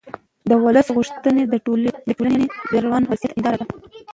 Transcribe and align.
د 0.49 0.51
ولس 0.63 0.87
غوښتنې 0.95 1.43
د 1.47 1.55
ټولنې 2.15 2.45
د 2.71 2.73
روان 2.85 3.03
وضعیت 3.11 3.31
هنداره 3.35 3.57
ده 3.61 3.65